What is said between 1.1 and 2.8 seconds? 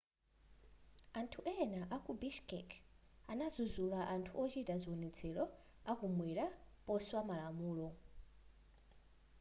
anthu ena aku bishkek